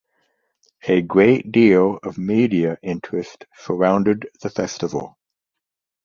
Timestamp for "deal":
1.51-1.99